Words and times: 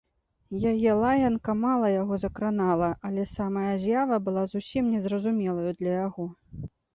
Яе 0.69 0.91
лаянка 1.01 1.53
мала 1.65 1.91
яго 2.01 2.17
закранала, 2.23 2.87
але 3.09 3.27
самая 3.33 3.73
з'ява 3.85 4.19
была 4.31 4.43
зусім 4.55 4.83
незразумелаю 4.95 5.71
для 5.85 5.91
яго. 6.07 6.27